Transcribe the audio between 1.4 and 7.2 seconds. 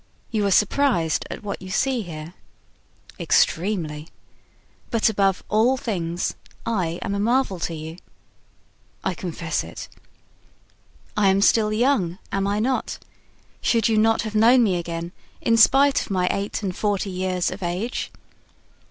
what you see here?" "Extremely." "But above all things, I am a